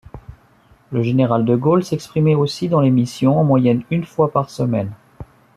Le 0.89 1.03
Général 1.03 1.45
de 1.45 1.55
Gaulle 1.55 1.83
s'exprimait 1.83 2.33
aussi 2.33 2.67
dans 2.67 2.81
l'émission 2.81 3.39
en 3.39 3.43
moyenne 3.43 3.83
une 3.91 4.03
fois 4.05 4.31
par 4.31 4.49
semaine. 4.49 4.89